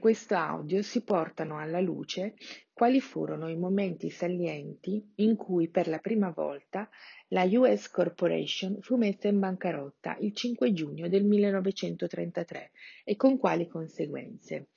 [0.00, 2.34] questo audio si portano alla luce
[2.72, 6.88] quali furono i momenti salienti in cui per la prima volta
[7.28, 12.70] la US Corporation fu messa in bancarotta il 5 giugno del 1933
[13.04, 14.70] e con quali conseguenze.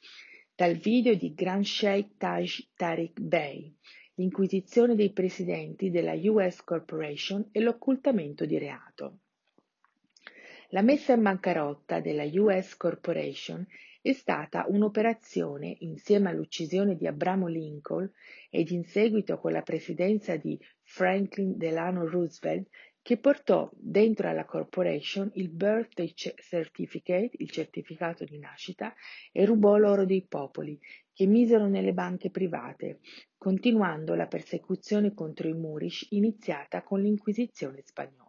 [0.54, 3.74] Dal video di Grand Sheikh Taj Tariq Bey,
[4.16, 9.20] l'inquisizione dei presidenti della US Corporation e l'occultamento di reato.
[10.70, 13.66] La messa in bancarotta della US Corporation
[14.04, 18.12] è stata un'operazione, insieme all'uccisione di Abramo Lincoln
[18.50, 22.68] ed in seguito con la presidenza di Franklin Delano Roosevelt,
[23.02, 28.94] che portò dentro alla corporation il birthday certificate, il certificato di nascita,
[29.32, 30.78] e rubò l'oro dei popoli,
[31.14, 33.00] che misero nelle banche private,
[33.38, 38.23] continuando la persecuzione contro i Moorish iniziata con l'Inquisizione spagnola.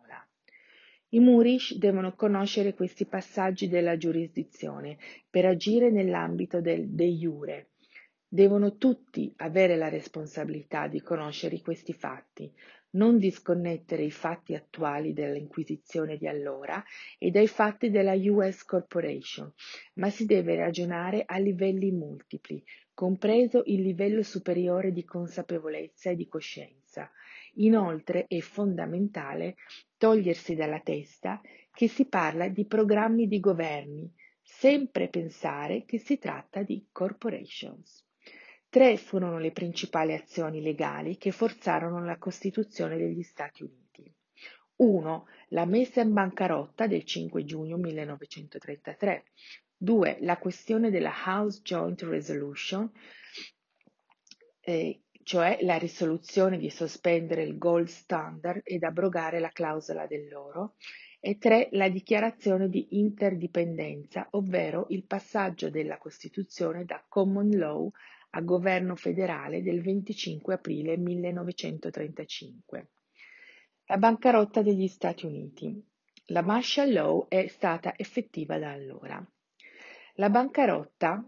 [1.14, 4.98] I Murish devono conoscere questi passaggi della giurisdizione
[5.30, 7.68] per agire nell'ambito del de jure.
[8.26, 12.52] Devono tutti avere la responsabilità di conoscere questi fatti,
[12.94, 16.82] non disconnettere i fatti attuali dell'Inquisizione di allora
[17.16, 19.52] e dai fatti della US Corporation,
[19.94, 22.60] ma si deve ragionare a livelli multipli,
[22.92, 27.08] compreso il livello superiore di consapevolezza e di coscienza.
[27.56, 29.54] Inoltre è fondamentale
[30.04, 31.40] togliersi dalla testa
[31.72, 38.04] che si parla di programmi di governi, sempre pensare che si tratta di corporations.
[38.68, 44.14] Tre furono le principali azioni legali che forzarono la Costituzione degli Stati Uniti.
[44.76, 45.26] 1.
[45.48, 49.24] La messa in bancarotta del 5 giugno 1933.
[49.74, 50.18] 2.
[50.20, 52.92] La questione della House Joint Resolution,
[54.60, 60.74] eh, cioè la risoluzione di sospendere il gold standard ed abrogare la clausola dell'oro,
[61.26, 61.70] e 3.
[61.72, 67.90] La dichiarazione di interdipendenza, ovvero il passaggio della Costituzione da common law
[68.30, 72.88] a governo federale del 25 aprile 1935.
[73.86, 75.82] La bancarotta degli Stati Uniti.
[76.26, 79.26] La Marshall Law è stata effettiva da allora.
[80.16, 81.24] La bancarotta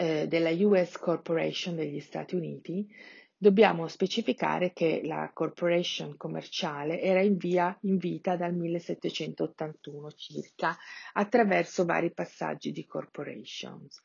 [0.00, 2.88] eh, della US Corporation degli Stati Uniti,
[3.36, 10.74] dobbiamo specificare che la corporation commerciale era in, via, in vita dal 1781 circa
[11.12, 14.00] attraverso vari passaggi di corporations.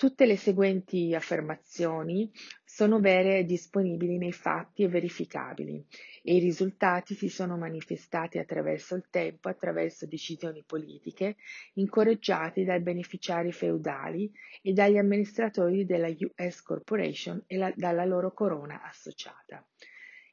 [0.00, 2.32] Tutte le seguenti affermazioni
[2.64, 5.84] sono vere e disponibili nei fatti e verificabili
[6.22, 11.36] e i risultati si sono manifestati attraverso il tempo, attraverso decisioni politiche
[11.74, 18.80] incoraggiate dai beneficiari feudali e dagli amministratori della US Corporation e la, dalla loro corona
[18.82, 19.62] associata.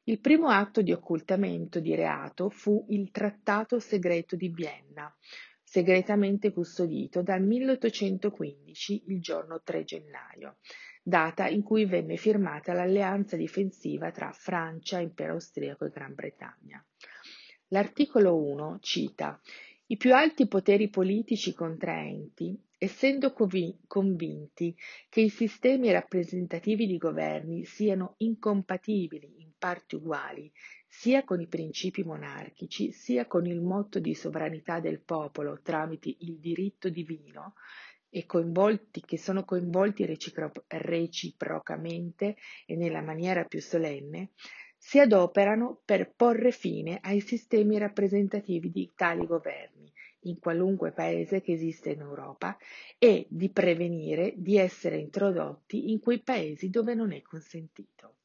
[0.03, 5.13] Il primo atto di occultamento di reato fu il Trattato segreto di Vienna,
[5.77, 10.55] segretamente custodito dal 1815, il giorno 3 gennaio,
[11.03, 16.83] data in cui venne firmata l'alleanza difensiva tra Francia, Impero austriaco e Gran Bretagna.
[17.67, 19.39] L'articolo 1 cita
[19.89, 24.75] i più alti poteri politici contraenti, essendo convinti
[25.09, 30.51] che i sistemi rappresentativi di governi siano incompatibili in parti uguali
[31.00, 36.40] sia con i principi monarchici, sia con il motto di sovranità del popolo tramite il
[36.40, 37.53] diritto divino,
[38.09, 44.31] e coinvolti, che sono coinvolti recipro- reciprocamente e nella maniera più solenne,
[44.75, 51.52] si adoperano per porre fine ai sistemi rappresentativi di tali governi in qualunque paese che
[51.52, 52.57] esiste in Europa
[52.97, 58.16] e di prevenire di essere introdotti in quei paesi dove non è consentito.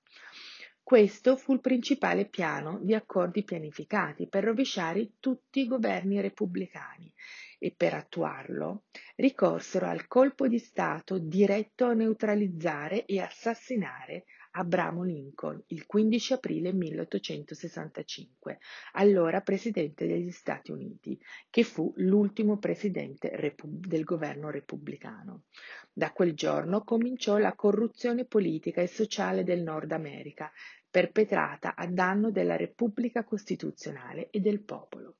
[0.92, 7.10] Questo fu il principale piano di accordi pianificati per rovesciare tutti i governi repubblicani
[7.58, 8.82] e per attuarlo
[9.16, 16.74] ricorsero al colpo di Stato diretto a neutralizzare e assassinare Abramo Lincoln il 15 aprile
[16.74, 18.58] 1865,
[18.92, 21.18] allora presidente degli Stati Uniti,
[21.48, 25.44] che fu l'ultimo presidente repu- del governo repubblicano.
[25.90, 30.52] Da quel giorno cominciò la corruzione politica e sociale del Nord America,
[30.92, 35.16] perpetrata a danno della Repubblica Costituzionale e del popolo.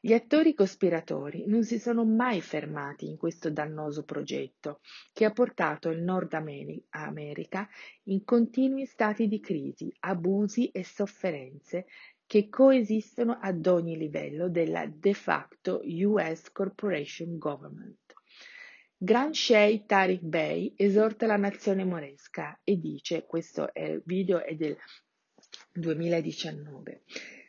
[0.00, 4.80] Gli attori cospiratori non si sono mai fermati in questo dannoso progetto
[5.12, 7.68] che ha portato il Nord America
[8.04, 11.86] in continui stati di crisi, abusi e sofferenze
[12.24, 18.05] che coesistono ad ogni livello della de facto US Corporation Government.
[18.98, 24.74] Grand Sheikh Tariq Bey esorta la nazione moresca e dice, questo è, video è del
[25.74, 27.02] 2019,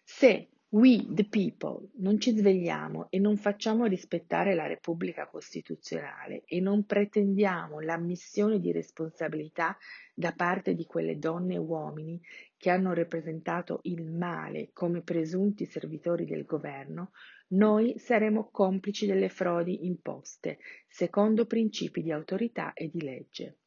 [0.04, 6.60] se We, the people, non ci svegliamo e non facciamo rispettare la Repubblica Costituzionale e
[6.60, 9.78] non pretendiamo l'ammissione di responsabilità
[10.14, 12.22] da parte di quelle donne e uomini
[12.58, 17.12] che hanno rappresentato il male come presunti servitori del governo,
[17.50, 23.58] noi saremo complici delle frodi imposte, secondo principi di autorità e di legge.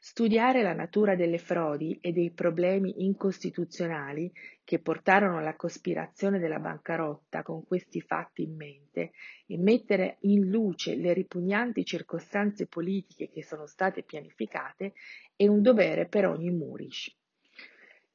[0.00, 7.42] Studiare la natura delle frodi e dei problemi incostituzionali che portarono alla cospirazione della bancarotta
[7.42, 9.10] con questi fatti in mente
[9.46, 14.94] e mettere in luce le ripugnanti circostanze politiche che sono state pianificate
[15.34, 17.17] è un dovere per ogni Murish.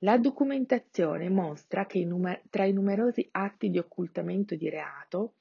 [0.03, 2.05] La documentazione mostra che
[2.49, 5.35] tra i numerosi atti di occultamento di reato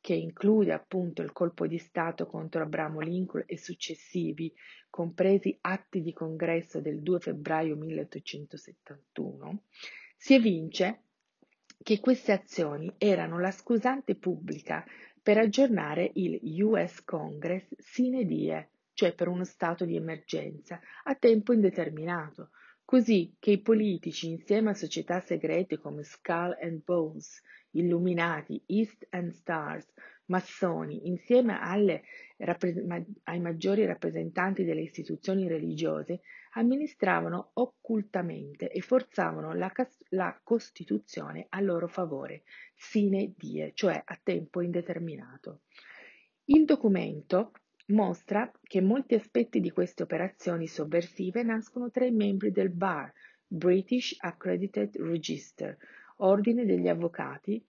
[0.00, 4.50] che include appunto il colpo di Stato contro Abramo Lincoln e successivi,
[4.88, 9.64] compresi atti di congresso del 2 febbraio 1871,
[10.16, 11.00] si evince
[11.82, 14.82] che queste azioni erano la scusante pubblica
[15.22, 21.52] per aggiornare il US Congress sine die, cioè per uno stato di emergenza, a tempo
[21.52, 22.48] indeterminato,
[22.86, 27.42] così che i politici insieme a società segrete come Skull and Bones
[27.72, 29.92] illuminati, East and Stars,
[30.26, 32.04] massoni, insieme alle,
[33.24, 36.20] ai maggiori rappresentanti delle istituzioni religiose,
[36.52, 39.70] amministravano occultamente e forzavano la,
[40.10, 42.44] la Costituzione a loro favore,
[42.74, 45.62] sine die, cioè a tempo indeterminato.
[46.44, 47.50] Il documento
[47.86, 53.12] mostra che molti aspetti di queste operazioni sovversive nascono tra i membri del BAR,
[53.46, 55.76] British Accredited Register,
[56.16, 57.64] ordine degli avvocati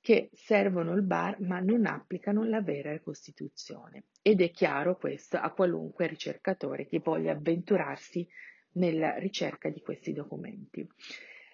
[0.00, 4.04] che servono il bar ma non applicano la vera Costituzione.
[4.22, 8.26] Ed è chiaro questo a qualunque ricercatore che voglia avventurarsi
[8.72, 10.88] nella ricerca di questi documenti.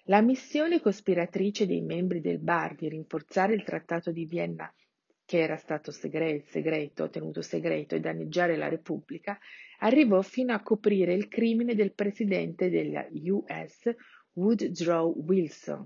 [0.03, 4.73] La missione cospiratrice dei membri del bar di rinforzare il Trattato di Vienna
[5.27, 9.37] che era stato segreto, segreto, tenuto segreto e danneggiare la Repubblica,
[9.79, 13.93] arrivò fino a coprire il crimine del presidente della US
[14.31, 15.85] Woodrow Wilson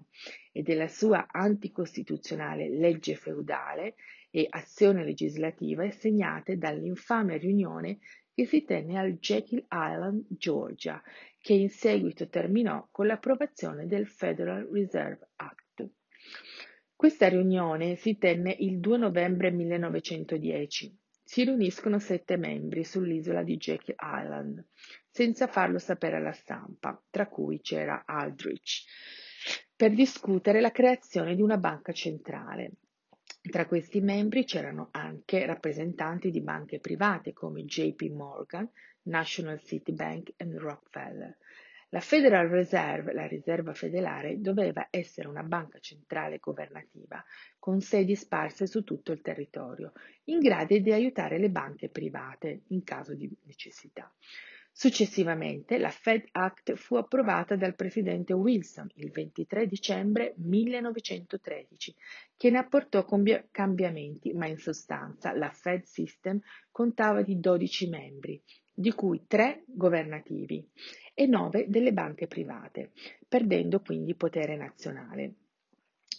[0.51, 3.95] e della sua anticostituzionale legge feudale
[4.29, 7.97] e azione legislativa segnate dall'infame riunione
[8.35, 11.01] che si tenne al Jekyll Island, Georgia,
[11.39, 15.89] che in seguito terminò con l'approvazione del Federal Reserve Act.
[17.01, 23.95] Questa riunione si tenne il 2 novembre 1910 si riuniscono sette membri sull'isola di Jekyll
[23.98, 24.63] Island,
[25.09, 28.83] senza farlo sapere alla stampa, tra cui c'era Aldrich,
[29.75, 32.74] per discutere la creazione di una banca centrale.
[33.50, 38.69] Tra questi membri c'erano anche rappresentanti di banche private come JP Morgan,
[39.06, 41.36] National City Bank e Rockefeller.
[41.93, 47.21] La Federal Reserve, la riserva federale, doveva essere una banca centrale governativa
[47.59, 49.91] con sedi sparse su tutto il territorio,
[50.25, 54.09] in grado di aiutare le banche private in caso di necessità.
[54.71, 61.94] Successivamente la Fed Act fu approvata dal presidente Wilson il 23 dicembre 1913,
[62.37, 63.05] che ne apportò
[63.51, 66.39] cambiamenti, ma in sostanza la Fed System
[66.71, 68.41] contava di 12 membri,
[68.81, 70.68] di cui 3 governativi
[71.13, 72.92] e 9 delle banche private,
[73.28, 75.36] perdendo quindi potere nazionale.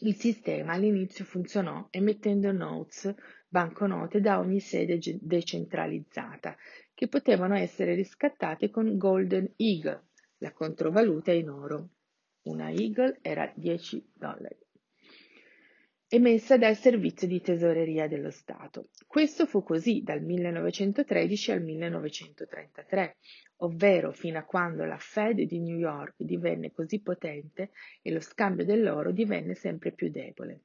[0.00, 3.14] Il sistema all'inizio funzionò emettendo notes,
[3.48, 6.56] banconote da ogni sede decentralizzata,
[6.94, 10.06] che potevano essere riscattate con Golden Eagle,
[10.38, 11.88] la controvaluta in oro.
[12.42, 14.61] Una Eagle era 10 dollari
[16.14, 18.90] emessa dal Servizio di Tesoreria dello Stato.
[19.06, 23.16] Questo fu così dal 1913 al 1933,
[23.60, 27.70] ovvero fino a quando la Fed di New York divenne così potente
[28.02, 30.64] e lo scambio dell'oro divenne sempre più debole.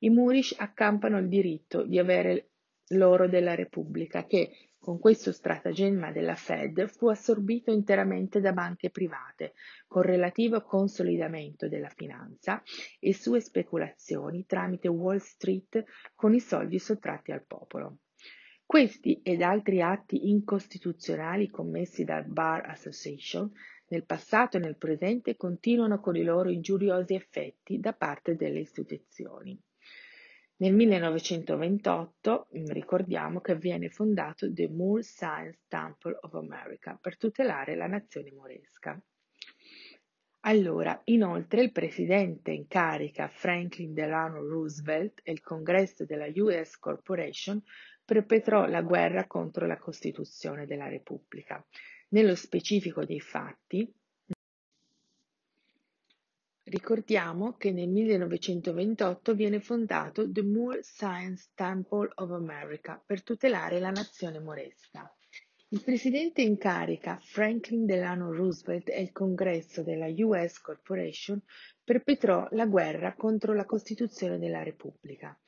[0.00, 2.48] I Moorish accampano il diritto di avere
[2.88, 9.52] l'oro della Repubblica che, con questo stratagemma della Fed fu assorbito interamente da banche private,
[9.86, 12.62] con relativo consolidamento della finanza
[12.98, 17.98] e sue speculazioni tramite Wall Street con i soldi sottratti al popolo.
[18.64, 23.50] Questi ed altri atti incostituzionali commessi dal Bar Association
[23.88, 29.58] nel passato e nel presente continuano con i loro ingiuriosi effetti da parte delle istituzioni.
[30.60, 37.76] Nel 1928 mm, ricordiamo che viene fondato The Moore Science Temple of America per tutelare
[37.76, 39.00] la nazione moresca.
[40.40, 47.62] Allora, inoltre, il presidente in carica Franklin Delano Roosevelt e il congresso della US Corporation
[48.04, 51.64] perpetrò la guerra contro la Costituzione della Repubblica.
[52.08, 53.92] Nello specifico dei fatti,
[56.68, 63.88] Ricordiamo che nel 1928 viene fondato The Moore Science Temple of America per tutelare la
[63.88, 65.10] nazione moresca.
[65.68, 71.40] Il presidente in carica Franklin Delano Roosevelt e il congresso della US Corporation
[71.82, 75.38] perpetrò la guerra contro la Costituzione della Repubblica.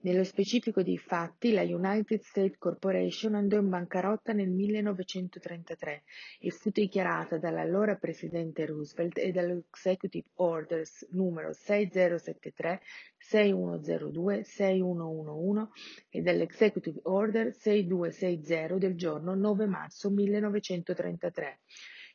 [0.00, 6.04] Nello specifico dei fatti, la United States Corporation andò in bancarotta nel 1933
[6.38, 12.80] e fu dichiarata dall'allora presidente Roosevelt e dall'Executive Orders numero 6073,
[13.16, 15.68] 6102, 6111
[16.10, 21.58] e dall'Executive Order 6260 del giorno 9 marzo 1933.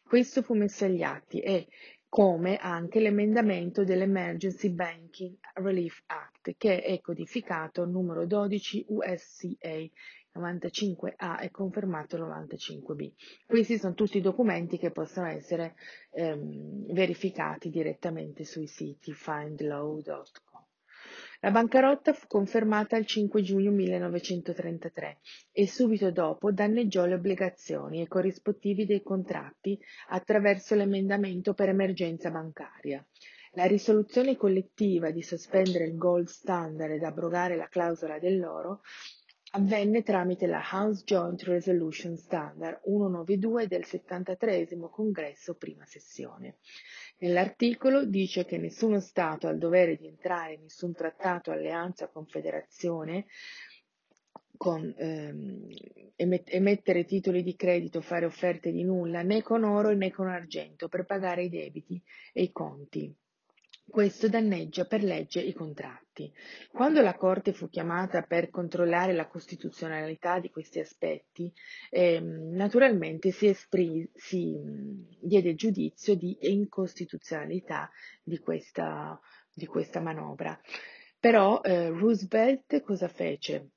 [0.01, 1.67] Questo fu messo agli atti e,
[2.13, 9.89] come anche l'emendamento dell'Emergency Banking Relief Act, che è codificato numero 12 USCA
[10.37, 13.13] 95A e confermato 95B.
[13.47, 15.73] Questi sono tutti documenti che possono essere
[16.11, 20.52] ehm, verificati direttamente sui siti findlaw.com.
[21.43, 25.17] La bancarotta fu confermata il 5 giugno 1933
[25.51, 32.31] e subito dopo danneggiò le obbligazioni e i corrispettivi dei contratti attraverso l'emendamento per emergenza
[32.31, 33.05] bancaria.
[33.55, 38.79] La risoluzione collettiva di sospendere il gold standard ed abrogare la clausola dell'oro
[39.55, 46.57] avvenne tramite la House Joint Resolution Standard 192 del 73 congresso prima sessione.
[47.19, 53.25] Nell'articolo dice che nessuno Stato ha il dovere di entrare in nessun trattato, alleanza confederazione
[54.57, 55.67] con ehm,
[56.15, 61.05] emettere titoli di credito, fare offerte di nulla, né con oro né con argento per
[61.05, 63.15] pagare i debiti e i conti.
[63.85, 66.33] Questo danneggia per legge i contratti.
[66.71, 71.53] Quando la Corte fu chiamata per controllare la costituzionalità di questi aspetti,
[71.91, 74.57] ehm, naturalmente si, esprim- si
[75.19, 77.91] diede giudizio di incostituzionalità
[78.23, 79.19] di questa,
[79.53, 80.59] di questa manovra.
[81.19, 83.73] Però eh, Roosevelt cosa fece?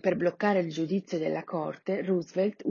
[0.00, 2.64] Per bloccare il giudizio della Corte, Roosevelt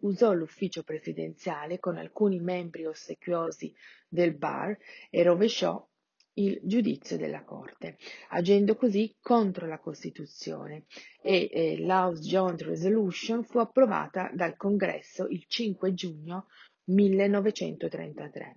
[0.00, 3.72] usò l'ufficio presidenziale con alcuni membri ossequiosi
[4.08, 4.76] del bar
[5.10, 5.86] e rovesciò
[6.34, 7.96] il giudizio della Corte,
[8.30, 10.84] agendo così contro la Costituzione
[11.22, 16.46] e eh, l'House Joint Resolution fu approvata dal Congresso il 5 giugno
[16.86, 18.56] 1933.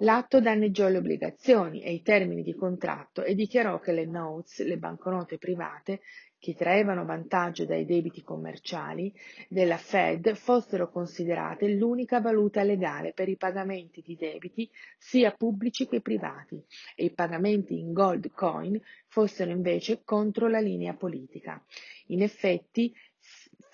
[0.00, 4.76] L'atto danneggiò le obbligazioni e i termini di contratto e dichiarò che le notes, le
[4.76, 6.00] banconote private,
[6.38, 9.12] che traevano vantaggio dai debiti commerciali
[9.48, 16.00] della Fed fossero considerate l'unica valuta legale per i pagamenti di debiti sia pubblici che
[16.00, 16.62] privati
[16.94, 21.62] e i pagamenti in gold coin fossero invece contro la linea politica.
[22.08, 22.94] In effetti,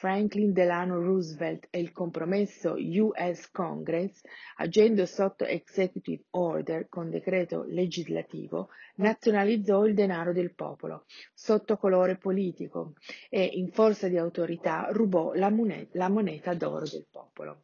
[0.03, 4.21] Franklin Delano Roosevelt e il compromesso US Congress,
[4.57, 12.95] agendo sotto executive order con decreto legislativo, nazionalizzò il denaro del popolo sotto colore politico
[13.31, 17.63] e, in forza di autorità, rubò la moneta, la moneta d'oro del popolo.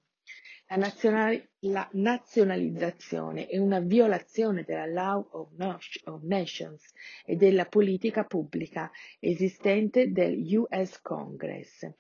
[0.71, 6.93] La, nazionali- la, nazionalizzazione è una violazione della Law of, Nations
[7.25, 11.91] e della politica pubblica esistente del US Congress.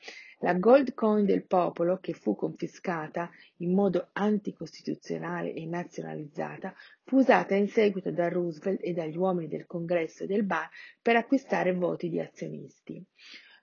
[0.41, 7.55] La gold coin del popolo, che fu confiscata in modo anticostituzionale e nazionalizzata, fu usata
[7.55, 10.69] in seguito da Roosevelt e dagli uomini del Congresso e del Bar
[11.01, 13.03] per acquistare voti di azionisti.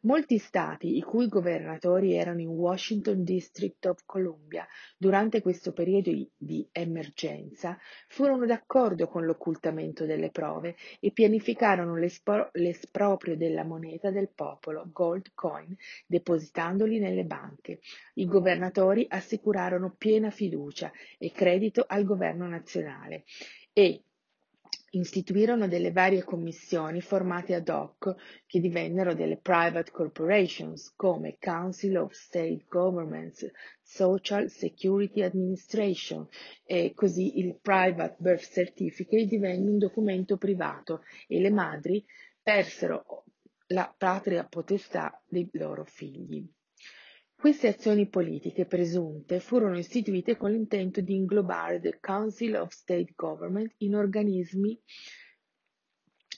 [0.06, 4.68] Molti stati, i cui governatori erano in Washington District of Columbia
[5.00, 7.76] durante questo periodo di emergenza,
[8.08, 15.32] furono d'accordo con l'occultamento delle prove e pianificarono l'espro- l'esproprio della moneta del popolo, gold
[15.34, 17.80] coin, depositandoli nelle banche.
[18.14, 23.24] I governatori assicurarono piena fiducia e credito al governo nazionale
[23.74, 24.04] e
[24.92, 28.15] istituirono delle varie commissioni formate ad hoc
[28.46, 33.50] che divennero delle private corporations come Council of State Governments,
[33.82, 36.27] Social Security Administration
[36.63, 42.06] e così il Private Birth Certificate divenne un documento privato e le madri
[42.42, 43.24] persero
[43.68, 46.48] la patria potestà dei loro figli.
[47.36, 53.74] Queste azioni politiche presunte furono istituite con l'intento di inglobare the Council of State Government
[53.80, 54.80] in organismi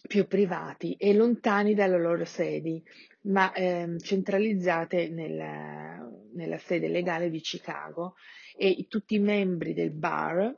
[0.08, 2.84] più privati e lontani dalle loro sedi,
[3.24, 8.16] ma ehm, centralizzate nel, nella sede legale di Chicago
[8.56, 10.54] e tutti i membri del bar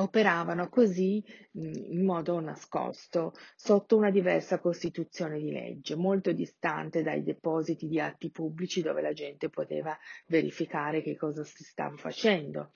[0.00, 7.88] operavano così in modo nascosto, sotto una diversa costituzione di legge, molto distante dai depositi
[7.88, 12.72] di atti pubblici dove la gente poteva verificare che cosa si stava facendo.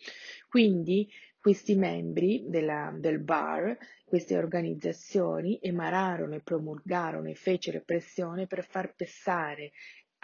[0.49, 1.09] Quindi
[1.43, 8.95] Questi membri della, del bar, queste organizzazioni, emanarono e promulgarono e fecero pressione per far
[8.95, 9.73] passare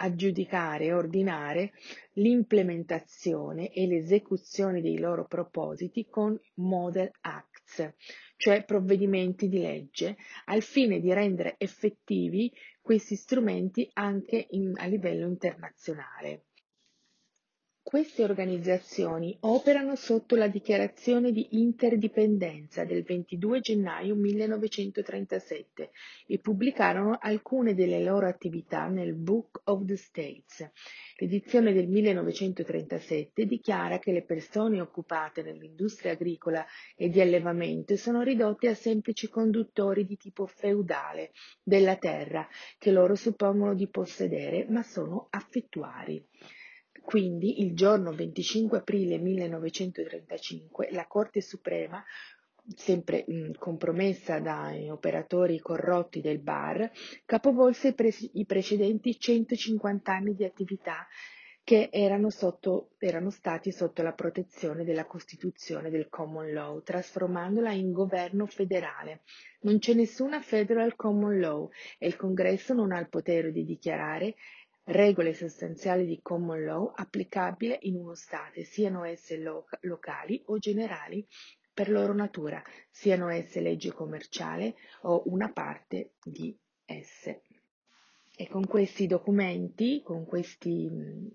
[0.01, 1.71] aggiudicare e ordinare
[2.13, 7.93] l'implementazione e l'esecuzione dei loro propositi con Model Acts,
[8.37, 12.51] cioè provvedimenti di legge, al fine di rendere effettivi
[12.81, 16.45] questi strumenti anche in, a livello internazionale.
[17.89, 25.89] Queste organizzazioni operano sotto la dichiarazione di interdipendenza del 22 gennaio 1937
[26.27, 30.69] e pubblicarono alcune delle loro attività nel Book of the States.
[31.17, 36.63] L'edizione del 1937 dichiara che le persone occupate nell'industria agricola
[36.95, 41.31] e di allevamento sono ridotte a semplici conduttori di tipo feudale
[41.63, 46.23] della terra che loro suppongono di possedere, ma sono affettuari.
[47.01, 52.03] Quindi, il giorno 25 aprile 1935, la Corte Suprema
[52.75, 56.91] sempre mh, compromessa dai operatori corrotti del bar,
[57.25, 61.07] capovolse i, pre- i, precedenti 150 anni di attività
[61.63, 67.91] che erano, sotto, erano, stati sotto la protezione della Costituzione del Common Law, trasformandola in
[67.91, 69.21] governo federale.
[69.61, 74.35] Non c'è nessuna federal common law e il Congresso non ha il potere di dichiarare
[74.89, 81.25] regole sostanziali di common law applicabili in uno Stato, siano esse loca- locali o generali
[81.73, 87.43] per loro natura, siano esse legge commerciale o una parte di esse.
[88.35, 90.69] E con questi documenti, con queste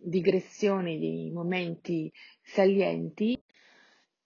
[0.02, 2.10] digressioni di momenti
[2.42, 3.40] salienti,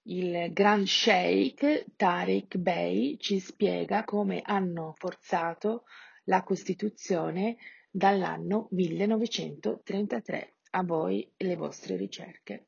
[0.04, 5.84] il Grand Sheikh Tariq Bey ci spiega come hanno forzato
[6.24, 7.56] la Costituzione
[7.98, 10.54] dall'anno 1933.
[10.70, 12.66] A voi e le vostre ricerche.